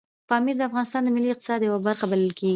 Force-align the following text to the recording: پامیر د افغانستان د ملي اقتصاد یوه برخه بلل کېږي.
پامیر 0.29 0.55
د 0.57 0.61
افغانستان 0.69 1.01
د 1.03 1.09
ملي 1.15 1.29
اقتصاد 1.31 1.59
یوه 1.67 1.79
برخه 1.87 2.05
بلل 2.11 2.31
کېږي. 2.39 2.49